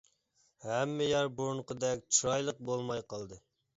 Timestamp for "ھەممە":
0.69-1.09